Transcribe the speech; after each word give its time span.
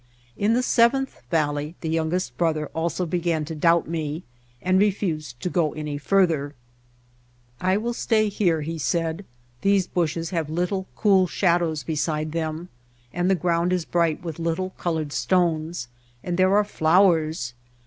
In 0.35 0.55
the 0.55 0.63
seventh 0.63 1.21
valley 1.29 1.75
the 1.81 1.89
youngest 1.89 2.35
brother 2.35 2.71
also 2.73 3.05
began 3.05 3.45
to 3.45 3.53
doubt 3.53 3.87
me 3.87 4.23
and 4.59 4.79
refused 4.79 5.39
to 5.41 5.49
go 5.51 5.73
any 5.73 5.99
further." 5.99 6.55
'I 7.61 7.77
will 7.77 7.93
stay 7.93 8.27
here,' 8.27 8.63
he 8.63 8.79
said, 8.79 9.25
'these 9.61 9.85
bushes 9.85 10.31
have 10.31 10.49
little 10.49 10.87
cool 10.95 11.27
shadows 11.27 11.83
beside 11.83 12.31
them, 12.31 12.69
and 13.13 13.29
the 13.29 13.35
ground 13.35 13.71
is 13.71 13.85
bright 13.85 14.23
with 14.23 14.39
little 14.39 14.71
colored 14.71 15.13
stones 15.13 15.87
and 16.23 16.35
there 16.35 16.55
are 16.55 16.63
flowers. 16.63 17.53